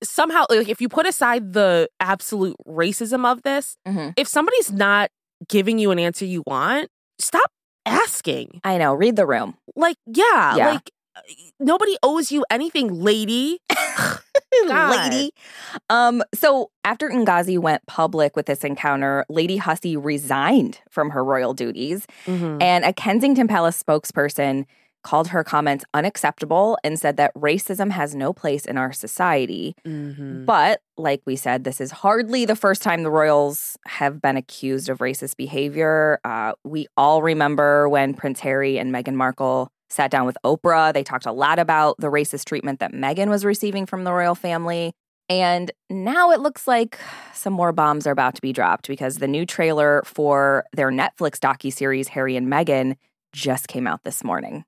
somehow 0.04 0.46
like 0.50 0.70
if 0.70 0.82
you 0.82 0.90
put 0.90 1.06
aside 1.06 1.54
the 1.54 1.90
absolute 2.00 2.56
racism 2.68 3.26
of 3.32 3.44
this, 3.44 3.78
Mhm. 3.88 4.14
if 4.18 4.28
somebody's 4.28 4.72
not 4.72 5.12
giving 5.48 5.80
you 5.80 5.92
an 5.92 6.00
answer 6.00 6.26
you 6.26 6.44
want, 6.48 6.90
stop 7.20 7.52
asking. 7.86 8.60
I 8.64 8.78
know. 8.78 8.94
Read 8.96 9.16
the 9.16 9.26
room. 9.28 9.58
Like, 9.76 9.98
yeah, 10.08 10.56
Yeah. 10.56 10.70
like 10.72 10.90
nobody 11.60 11.96
owes 12.04 12.32
you 12.32 12.46
anything, 12.50 13.02
lady. 13.02 13.60
Lady. 14.68 15.32
Um, 15.90 16.24
so 16.34 16.72
after 16.84 17.10
Ngozi 17.10 17.60
went 17.60 17.86
public 17.88 18.36
with 18.36 18.46
this 18.46 18.64
encounter, 18.64 19.26
Lady 19.30 19.58
Hussey 19.58 19.98
resigned 19.98 20.80
from 20.90 21.10
her 21.12 21.24
royal 21.24 21.54
duties. 21.54 22.08
Mhm. 22.26 22.62
And 22.62 22.86
a 22.86 22.94
Kensington 22.94 23.48
Palace 23.48 23.82
spokesperson 23.82 24.66
called 25.04 25.28
her 25.28 25.44
comments 25.44 25.86
unacceptable 25.94 26.80
and 26.84 26.98
said 27.00 27.16
that 27.18 27.32
racism 27.36 27.92
has 27.92 28.16
no 28.16 28.34
place 28.34 28.66
in 28.66 28.76
our 28.78 28.92
society. 28.92 29.76
Mhm. 29.86 30.46
But 30.46 30.82
like 30.98 31.22
we 31.26 31.36
said, 31.36 31.64
this 31.64 31.80
is 31.80 31.92
hardly 31.92 32.46
the 32.46 32.56
first 32.56 32.82
time 32.82 33.04
the 33.04 33.12
royals 33.12 33.78
have 33.86 34.20
been 34.20 34.36
accused 34.38 34.90
of 34.90 34.98
racist 34.98 35.38
behavior. 35.38 36.20
Uh, 36.24 36.54
we 36.64 36.88
all 36.98 37.22
remember 37.22 37.88
when 37.88 38.16
Prince 38.16 38.40
Harry 38.40 38.80
and 38.80 38.92
Meghan 38.92 39.14
Markle 39.14 39.70
sat 39.96 40.12
down 40.12 40.26
with 40.26 40.38
Oprah. 40.44 40.94
They 40.94 41.04
talked 41.04 41.26
a 41.26 41.32
lot 41.32 41.58
about 41.58 41.98
the 42.00 42.08
racist 42.08 42.46
treatment 42.46 42.80
that 42.82 42.92
Meghan 42.92 43.30
was 43.30 43.46
receiving 43.46 43.86
from 43.86 44.04
the 44.04 44.14
royal 44.14 44.36
family. 44.36 44.94
And 45.28 45.72
now 45.90 46.32
it 46.32 46.40
looks 46.40 46.68
like 46.68 47.00
some 47.34 47.54
more 47.54 47.72
bombs 47.72 48.06
are 48.06 48.12
about 48.12 48.36
to 48.36 48.42
be 48.42 48.54
dropped 48.54 48.88
because 48.88 49.18
the 49.18 49.28
new 49.28 49.46
trailer 49.46 50.04
for 50.06 50.66
their 50.74 50.92
Netflix 50.92 51.40
docuseries 51.40 52.10
Harry 52.10 52.36
and 52.36 52.48
Meghan 52.48 52.96
just 53.34 53.68
came 53.68 53.88
out 53.88 54.04
this 54.04 54.24
morning. 54.24 54.66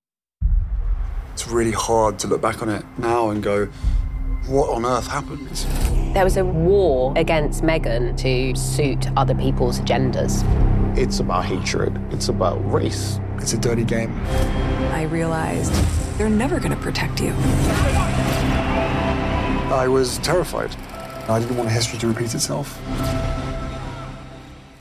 It's 1.34 1.48
really 1.48 1.72
hard 1.72 2.18
to 2.20 2.28
look 2.28 2.42
back 2.42 2.64
on 2.64 2.70
it 2.70 2.84
now 2.98 3.30
and 3.30 3.44
go, 3.44 3.68
what 4.48 4.70
on 4.70 4.86
earth 4.86 5.08
happened? 5.08 5.48
There 6.16 6.24
was 6.24 6.38
a 6.38 6.46
war 6.46 7.14
against 7.16 7.62
Meghan 7.62 8.18
to 8.18 8.60
suit 8.60 9.08
other 9.16 9.36
people's 9.36 9.80
agendas. 9.80 10.44
It's 10.98 11.20
about 11.20 11.46
hatred. 11.46 12.02
It's 12.12 12.30
about 12.30 12.56
race. 12.72 13.20
It's 13.40 13.54
a 13.54 13.58
dirty 13.58 13.84
game. 13.86 14.14
I 14.92 15.04
realized 15.04 15.72
they're 16.18 16.30
never 16.30 16.60
going 16.60 16.72
to 16.72 16.78
protect 16.82 17.22
you. 17.22 17.34
I 19.70 19.88
was 19.88 20.18
terrified. 20.20 20.76
I 21.30 21.40
didn't 21.40 21.58
want 21.58 21.70
history 21.70 22.00
to 22.00 22.08
repeat 22.08 22.34
itself. 22.34 22.80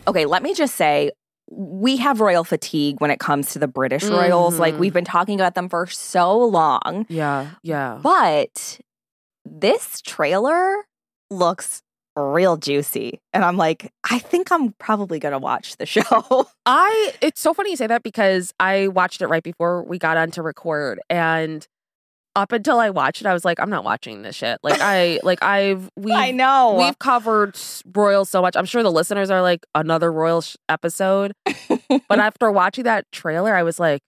okay, 0.09 0.25
let 0.25 0.43
me 0.43 0.55
just 0.55 0.77
say 0.77 1.11
we 1.51 1.97
have 1.97 2.21
royal 2.21 2.45
fatigue 2.45 3.01
when 3.01 3.11
it 3.11 3.19
comes 3.19 3.51
to 3.53 3.59
the 3.59 3.67
British 3.69 4.05
royals. 4.05 4.59
Like 4.59 4.75
Mhm. 4.75 4.79
we've 4.79 4.93
been 4.93 5.05
talking 5.05 5.39
about 5.41 5.55
them 5.57 5.69
for 5.69 5.87
so 5.89 6.39
long. 6.39 7.07
Yeah, 7.09 7.49
yeah. 7.63 7.99
But 8.03 8.81
this 9.45 10.01
trailer 10.03 10.87
looks 11.31 11.83
real 12.17 12.57
juicy. 12.57 13.21
And 13.33 13.45
I'm 13.45 13.57
like, 13.57 13.93
I 14.11 14.19
think 14.19 14.51
I'm 14.51 14.73
probably 14.79 15.19
going 15.19 15.33
to 15.33 15.39
watch 15.39 15.77
the 15.77 15.87
show. 15.87 16.47
I 16.67 17.13
it's 17.21 17.41
so 17.41 17.53
funny 17.55 17.71
you 17.71 17.77
say 17.77 17.87
that 17.87 18.03
because 18.03 18.53
I 18.59 18.89
watched 18.89 19.21
it 19.23 19.27
right 19.27 19.43
before 19.43 19.83
we 19.83 19.99
got 19.99 20.17
on 20.17 20.31
to 20.33 20.43
record 20.43 21.01
and 21.11 21.67
up 22.35 22.53
until 22.53 22.79
I 22.79 22.91
watched 22.91 23.23
it, 23.23 23.27
I 23.27 23.33
was 23.33 23.47
like, 23.47 23.59
I'm 23.61 23.71
not 23.71 23.83
watching 23.83 24.21
this 24.21 24.37
shit. 24.37 24.59
Like 24.63 24.79
I 24.83 25.21
like 25.23 25.43
I've 25.43 25.91
we 25.97 26.13
I 26.15 26.33
know. 26.33 26.77
We've 26.79 26.99
covered 26.99 27.57
royals 27.95 28.29
so 28.29 28.43
much. 28.43 28.57
I'm 28.57 28.67
sure 28.67 28.83
the 28.83 28.93
listeners 28.93 29.31
are 29.31 29.41
like 29.41 29.65
another 29.75 30.13
royal 30.13 30.43
sh- 30.43 30.57
episode. 30.69 31.33
but 32.09 32.19
after 32.19 32.51
watching 32.53 32.85
that 32.85 33.11
trailer, 33.11 33.55
I 33.55 33.63
was 33.63 33.81
like, 33.81 34.03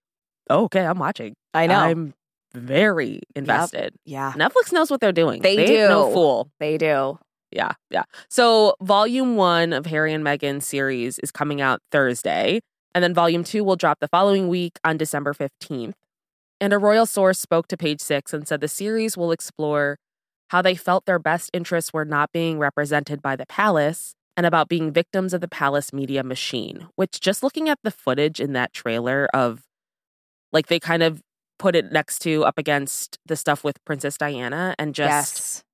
oh, 0.50 0.64
okay, 0.64 0.84
I'm 0.84 0.98
watching. 0.98 1.36
I 1.54 1.66
know. 1.68 1.78
I'm 1.78 2.12
very 2.52 3.20
invested. 3.34 3.94
yeah, 4.04 4.32
Netflix 4.36 4.72
knows 4.72 4.90
what 4.90 5.00
they're 5.00 5.12
doing. 5.12 5.40
They 5.40 5.64
do 5.64 5.88
No 5.88 6.12
fool. 6.12 6.50
they 6.60 6.76
do. 6.76 7.18
Yeah, 7.50 7.72
yeah. 7.90 8.04
So 8.28 8.74
volume 8.82 9.36
one 9.36 9.72
of 9.72 9.86
Harry 9.86 10.12
and 10.12 10.24
Meghan 10.24 10.62
series 10.62 11.18
is 11.20 11.30
coming 11.30 11.60
out 11.60 11.80
Thursday, 11.90 12.60
and 12.94 13.02
then 13.02 13.14
volume 13.14 13.44
two 13.44 13.64
will 13.64 13.76
drop 13.76 14.00
the 14.00 14.08
following 14.08 14.48
week 14.48 14.78
on 14.84 14.96
December 14.96 15.32
15th. 15.32 15.94
And 16.60 16.72
a 16.72 16.78
royal 16.78 17.06
source 17.06 17.38
spoke 17.38 17.68
to 17.68 17.76
page 17.76 18.00
six 18.00 18.34
and 18.34 18.46
said 18.46 18.60
the 18.60 18.68
series 18.68 19.16
will 19.16 19.30
explore 19.30 19.96
how 20.48 20.62
they 20.62 20.74
felt 20.74 21.06
their 21.06 21.18
best 21.18 21.50
interests 21.52 21.92
were 21.92 22.04
not 22.04 22.32
being 22.32 22.58
represented 22.58 23.22
by 23.22 23.36
the 23.36 23.46
palace 23.46 24.14
and 24.36 24.46
about 24.46 24.68
being 24.68 24.92
victims 24.92 25.34
of 25.34 25.40
the 25.40 25.48
palace 25.48 25.92
media 25.92 26.22
machine, 26.22 26.88
which 26.96 27.20
just 27.20 27.42
looking 27.42 27.68
at 27.68 27.78
the 27.82 27.90
footage 27.90 28.40
in 28.40 28.52
that 28.54 28.72
trailer 28.72 29.28
of 29.34 29.62
like 30.52 30.68
they 30.68 30.80
kind 30.80 31.02
of 31.02 31.22
put 31.58 31.74
it 31.76 31.92
next 31.92 32.20
to 32.20 32.44
up 32.44 32.56
against 32.56 33.18
the 33.26 33.36
stuff 33.36 33.64
with 33.64 33.84
Princess 33.84 34.16
Diana 34.16 34.74
and 34.78 34.94
just 34.94 35.08
yes. 35.08 35.64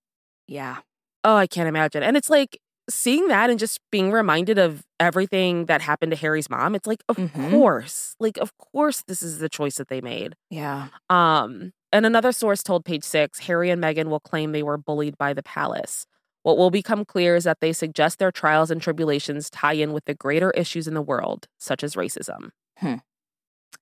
Yeah. 0.46 0.76
Oh, 1.24 1.36
I 1.36 1.46
can't 1.46 1.68
imagine. 1.68 2.02
And 2.02 2.16
it's 2.16 2.30
like 2.30 2.58
seeing 2.90 3.28
that 3.28 3.48
and 3.48 3.58
just 3.58 3.80
being 3.90 4.12
reminded 4.12 4.58
of 4.58 4.84
everything 5.00 5.64
that 5.66 5.80
happened 5.80 6.12
to 6.12 6.16
Harry's 6.16 6.50
mom. 6.50 6.74
It's 6.74 6.86
like, 6.86 7.02
of 7.08 7.16
Mhm. 7.16 7.50
course, 7.50 8.14
like, 8.20 8.36
of 8.36 8.52
course, 8.58 9.02
this 9.08 9.22
is 9.22 9.38
the 9.38 9.48
choice 9.48 9.76
that 9.76 9.88
they 9.88 10.02
made. 10.02 10.34
Yeah. 10.50 10.88
Um, 11.08 11.72
and 11.92 12.04
another 12.04 12.30
source 12.32 12.62
told 12.62 12.84
Page 12.84 13.02
Six 13.04 13.38
Harry 13.40 13.70
and 13.70 13.82
Meghan 13.82 14.06
will 14.08 14.20
claim 14.20 14.52
they 14.52 14.62
were 14.62 14.76
bullied 14.76 15.16
by 15.16 15.32
the 15.32 15.42
palace. 15.42 16.04
What 16.42 16.58
will 16.58 16.70
become 16.70 17.06
clear 17.06 17.36
is 17.36 17.44
that 17.44 17.60
they 17.60 17.72
suggest 17.72 18.18
their 18.18 18.30
trials 18.30 18.70
and 18.70 18.82
tribulations 18.82 19.48
tie 19.48 19.72
in 19.72 19.94
with 19.94 20.04
the 20.04 20.12
greater 20.14 20.50
issues 20.50 20.86
in 20.86 20.92
the 20.92 21.00
world, 21.00 21.46
such 21.58 21.82
as 21.82 21.94
racism. 21.94 22.50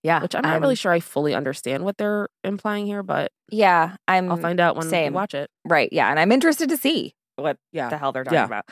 Yeah. 0.04 0.22
Which 0.22 0.34
I'm 0.34 0.42
not 0.42 0.60
really 0.60 0.74
sure 0.76 0.92
I 0.92 1.00
fully 1.00 1.34
understand 1.34 1.84
what 1.84 1.96
they're 1.96 2.28
implying 2.44 2.86
here, 2.86 3.02
but 3.02 3.30
Yeah. 3.50 3.96
I'm 4.08 4.30
I'll 4.30 4.36
find 4.36 4.58
out 4.60 4.76
when 4.76 4.88
same. 4.88 5.12
we 5.12 5.16
watch 5.16 5.34
it. 5.34 5.50
Right. 5.64 5.88
Yeah. 5.92 6.08
And 6.08 6.18
I'm 6.20 6.30
interested 6.32 6.68
to 6.70 6.76
see 6.76 7.14
what 7.36 7.56
Yeah. 7.72 7.88
the 7.88 7.96
hell 7.98 8.12
they're 8.12 8.24
talking 8.24 8.38
Yeah. 8.38 8.44
about. 8.46 8.64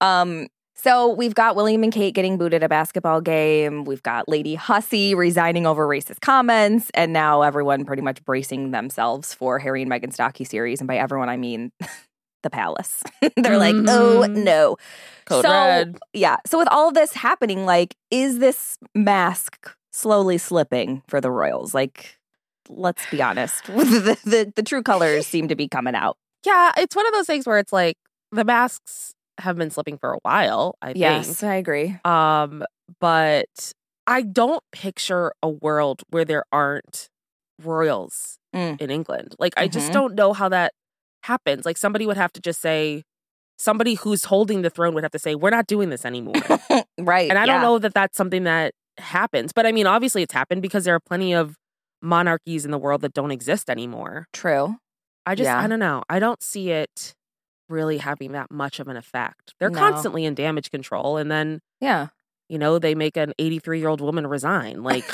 Um, 0.00 0.48
so 0.76 1.08
we've 1.08 1.34
got 1.34 1.54
William 1.56 1.82
and 1.84 1.92
Kate 1.92 2.14
getting 2.14 2.36
booted 2.36 2.62
at 2.62 2.66
a 2.66 2.68
basketball 2.68 3.20
game. 3.20 3.84
We've 3.84 4.02
got 4.02 4.28
Lady 4.28 4.54
Hussey 4.56 5.14
resigning 5.14 5.66
over 5.66 5.86
racist 5.86 6.20
comments, 6.20 6.90
and 6.94 7.12
now 7.12 7.42
everyone 7.42 7.84
pretty 7.84 8.02
much 8.02 8.24
bracing 8.24 8.72
themselves 8.72 9.32
for 9.32 9.58
Harry 9.60 9.82
and 9.82 9.90
Meghan's 9.90 10.16
docu 10.16 10.46
series. 10.46 10.80
And 10.80 10.88
by 10.88 10.96
everyone, 10.96 11.28
I 11.28 11.36
mean 11.36 11.70
the 12.42 12.50
palace. 12.50 13.02
They're 13.36 13.56
like, 13.58 13.74
oh 13.76 14.24
Mhm. 14.26 14.44
no. 14.44 14.76
Code 15.26 15.44
so 15.44 15.50
red. 15.50 15.96
yeah. 16.12 16.36
So 16.44 16.58
with 16.58 16.68
all 16.70 16.88
of 16.88 16.94
this 16.94 17.14
happening, 17.14 17.64
like, 17.64 17.94
is 18.10 18.38
this 18.40 18.76
mask 18.94 19.70
slowly 19.92 20.38
slipping 20.38 21.02
for 21.06 21.20
the 21.20 21.30
royals? 21.30 21.72
Like, 21.72 22.18
let's 22.68 23.08
be 23.10 23.22
honest. 23.22 23.64
the, 23.66 24.18
the, 24.24 24.52
the 24.56 24.62
true 24.62 24.82
colors 24.82 25.26
seem 25.26 25.48
to 25.48 25.54
be 25.54 25.68
coming 25.68 25.94
out. 25.94 26.16
Yeah, 26.44 26.72
it's 26.76 26.94
one 26.96 27.06
of 27.06 27.12
those 27.14 27.26
things 27.26 27.46
where 27.46 27.58
it's 27.58 27.72
like 27.72 27.96
the 28.34 28.44
masks 28.44 29.14
have 29.38 29.56
been 29.56 29.70
slipping 29.70 29.98
for 29.98 30.12
a 30.12 30.18
while, 30.22 30.76
I 30.82 30.92
Yes, 30.94 31.26
think. 31.40 31.50
I 31.50 31.54
agree. 31.56 31.96
Um, 32.04 32.64
but 33.00 33.72
I 34.06 34.22
don't 34.22 34.62
picture 34.72 35.32
a 35.42 35.48
world 35.48 36.02
where 36.10 36.24
there 36.24 36.44
aren't 36.52 37.08
royals 37.62 38.38
Mm. 38.54 38.80
in 38.80 38.90
England. 38.90 39.34
Like 39.38 39.54
I 39.56 39.68
just 39.68 39.90
Mhm. 39.90 39.92
don't 39.94 40.14
know 40.14 40.32
how 40.32 40.48
that 40.48 40.72
happens. 41.24 41.64
Like 41.64 41.76
somebody 41.76 42.06
would 42.06 42.16
have 42.16 42.32
to 42.34 42.40
just 42.40 42.60
say, 42.60 43.02
somebody 43.58 43.94
who's 43.94 44.24
holding 44.24 44.62
the 44.62 44.70
throne 44.70 44.94
would 44.94 45.04
have 45.04 45.12
to 45.12 45.18
say, 45.18 45.34
"We're 45.34 45.50
not 45.50 45.66
doing 45.66 45.88
this 45.90 46.04
anymore." 46.04 46.34
right. 46.98 47.30
and 47.30 47.38
I 47.38 47.42
yeah. 47.42 47.46
don't 47.46 47.62
know 47.62 47.78
that 47.78 47.94
that's 47.94 48.16
something 48.16 48.44
that 48.44 48.74
happens. 48.98 49.52
But 49.52 49.66
I 49.66 49.72
mean, 49.72 49.86
obviously, 49.86 50.22
it's 50.22 50.34
happened 50.34 50.62
because 50.62 50.84
there 50.84 50.94
are 50.94 51.00
plenty 51.00 51.32
of 51.34 51.56
monarchies 52.02 52.64
in 52.64 52.70
the 52.70 52.78
world 52.78 53.00
that 53.00 53.14
don't 53.14 53.30
exist 53.30 53.70
anymore. 53.70 54.26
True. 54.32 54.76
I 55.26 55.34
just, 55.34 55.46
Yeah. 55.46 55.58
I 55.60 55.66
don't 55.66 55.78
know. 55.78 56.02
I 56.10 56.18
don't 56.18 56.42
see 56.42 56.70
it 56.70 57.14
really 57.74 57.98
having 57.98 58.32
that 58.32 58.50
much 58.50 58.80
of 58.80 58.88
an 58.88 58.96
effect. 58.96 59.54
They're 59.60 59.68
No. 59.70 59.78
constantly 59.78 60.24
in 60.24 60.34
damage 60.34 60.70
control, 60.70 61.16
and 61.18 61.30
then 61.30 61.60
Yeah. 61.80 62.08
you 62.48 62.58
know 62.58 62.78
they 62.78 62.94
make 62.94 63.16
an 63.16 63.32
83 63.38 63.80
year 63.80 63.88
old 63.88 64.00
woman 64.00 64.26
resign. 64.26 64.82
Like 64.82 65.04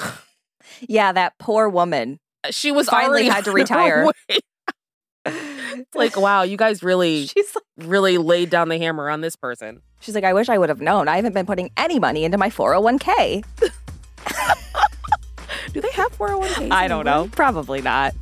Yeah, 0.88 1.10
that 1.12 1.32
poor 1.38 1.68
woman. 1.68 2.20
Uh, 2.44 2.50
she 2.52 2.70
was 2.70 2.88
Finally 2.88 3.28
had 3.28 3.44
to 3.46 3.52
retire. 3.62 4.06
It's 5.26 5.94
like, 5.94 6.16
wow, 6.16 6.42
you 6.42 6.56
guys 6.56 6.82
really, 6.82 7.26
She's 7.26 7.54
like, 7.54 7.86
really 7.88 8.16
laid 8.18 8.48
down 8.50 8.68
the 8.68 8.78
hammer 8.78 9.08
on 9.10 9.20
this 9.20 9.36
person. 9.36 9.82
she's 10.00 10.14
like, 10.14 10.24
I 10.24 10.32
wish 10.32 10.48
I 10.48 10.56
would 10.58 10.68
have 10.68 10.80
known. 10.80 11.08
I 11.08 11.16
haven't 11.16 11.34
been 11.34 11.46
putting 11.46 11.70
any 11.76 11.98
money 11.98 12.24
into 12.24 12.38
my 12.38 12.48
401k. 12.50 13.44
Do 15.72 15.80
they 15.80 15.90
have 15.92 16.10
401k? 16.18 16.70
I 16.72 16.88
don't 16.88 17.04
know. 17.04 17.28
Probably 17.32 17.80
not. 17.82 18.14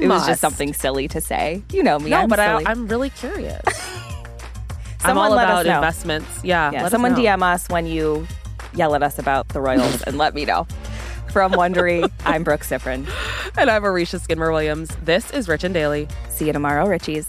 They 0.00 0.06
It 0.06 0.08
was 0.08 0.26
just 0.26 0.40
something 0.40 0.72
silly 0.74 1.08
to 1.08 1.20
say. 1.20 1.62
You 1.72 1.82
know 1.82 1.98
me. 1.98 2.10
No, 2.10 2.18
I'm 2.20 2.28
but 2.28 2.38
I, 2.40 2.52
silly. 2.52 2.66
I'm 2.66 2.88
really 2.88 3.10
curious. 3.10 3.62
I'm 5.04 5.08
Someone 5.08 5.30
all 5.30 5.36
let 5.36 5.48
us 5.48 5.62
about 5.64 5.66
know. 5.66 5.74
investments. 5.76 6.44
Yeah, 6.44 6.70
Yeah, 6.70 6.78
let 6.78 6.84
us 6.86 6.90
someone 6.92 7.12
know. 7.12 7.18
DM 7.18 7.42
us 7.42 7.68
when 7.68 7.86
you 7.86 8.26
yell 8.74 8.94
at 8.94 9.02
us 9.02 9.18
about 9.18 9.48
the 9.48 9.60
Royals 9.60 10.02
and 10.02 10.16
let 10.18 10.34
me 10.34 10.44
know. 10.44 10.66
From 11.32 11.52
Wondery, 11.52 12.08
I'm 12.24 12.44
Brooke 12.44 12.60
Siffrinn. 12.60 13.06
And 13.56 13.70
I'm 13.70 13.84
Arisha 13.84 14.18
Skidmore 14.20 14.52
Williams. 14.52 14.94
This 15.02 15.30
is 15.32 15.48
Rich 15.48 15.64
and 15.64 15.74
Daily. 15.74 16.06
See 16.30 16.46
you 16.46 16.52
tomorrow, 16.52 16.86
Richies. 16.86 17.26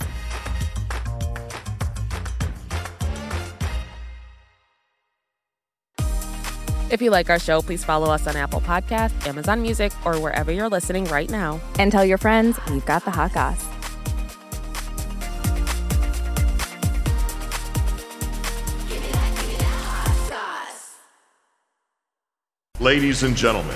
If 6.93 7.01
you 7.01 7.09
like 7.09 7.31
our 7.31 7.39
show, 7.39 7.63
please 7.63 7.83
follow 7.83 8.11
us 8.11 8.27
on 8.27 8.35
Apple 8.35 8.61
Podcasts, 8.61 9.25
Amazon 9.25 9.63
Music, 9.63 9.91
or 10.05 10.19
wherever 10.19 10.51
you're 10.51 10.69
listening 10.69 11.05
right 11.05 11.27
now. 11.27 11.59
And 11.79 11.91
tell 11.91 12.05
your 12.05 12.19
friends 12.19 12.59
we've 12.69 12.85
got 12.85 13.03
the 13.03 13.09
hot 13.09 13.33
goss. 13.33 13.65
Ladies 22.79 23.23
and 23.23 23.35
gentlemen, 23.35 23.75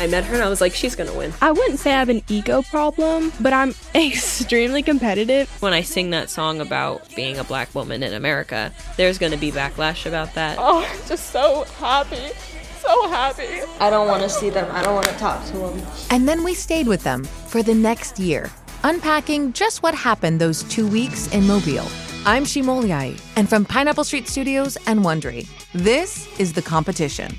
I 0.00 0.06
met 0.06 0.24
her 0.24 0.34
and 0.34 0.42
I 0.42 0.48
was 0.48 0.62
like, 0.62 0.72
she's 0.74 0.96
gonna 0.96 1.12
win. 1.12 1.30
I 1.42 1.52
wouldn't 1.52 1.78
say 1.78 1.90
I 1.92 1.98
have 1.98 2.08
an 2.08 2.22
ego 2.26 2.62
problem, 2.62 3.34
but 3.38 3.52
I'm 3.52 3.74
extremely 3.94 4.82
competitive. 4.82 5.50
When 5.60 5.74
I 5.74 5.82
sing 5.82 6.08
that 6.10 6.30
song 6.30 6.62
about 6.62 7.14
being 7.14 7.36
a 7.36 7.44
black 7.44 7.74
woman 7.74 8.02
in 8.02 8.14
America, 8.14 8.72
there's 8.96 9.18
gonna 9.18 9.36
be 9.36 9.52
backlash 9.52 10.06
about 10.06 10.32
that. 10.32 10.56
Oh, 10.58 10.82
I'm 10.88 11.06
just 11.06 11.28
so 11.28 11.64
happy. 11.78 12.32
So 12.80 13.08
happy. 13.08 13.60
I 13.78 13.90
don't 13.90 14.08
want 14.08 14.22
to 14.22 14.30
see 14.30 14.48
them. 14.48 14.74
I 14.74 14.82
don't 14.82 14.94
want 14.94 15.06
to 15.08 15.18
talk 15.18 15.44
to 15.48 15.58
them. 15.58 15.86
And 16.08 16.26
then 16.26 16.44
we 16.44 16.54
stayed 16.54 16.88
with 16.88 17.04
them 17.04 17.24
for 17.24 17.62
the 17.62 17.74
next 17.74 18.18
year, 18.18 18.50
unpacking 18.84 19.52
just 19.52 19.82
what 19.82 19.94
happened 19.94 20.40
those 20.40 20.62
two 20.64 20.88
weeks 20.88 21.30
in 21.34 21.46
Mobile. 21.46 21.86
I'm 22.24 22.46
Shima 22.46 22.72
Oliaee, 22.72 23.20
and 23.36 23.50
from 23.50 23.66
Pineapple 23.66 24.04
Street 24.04 24.28
Studios 24.28 24.78
and 24.86 25.00
Wondery, 25.00 25.46
this 25.74 26.26
is 26.40 26.54
The 26.54 26.62
Competition. 26.62 27.38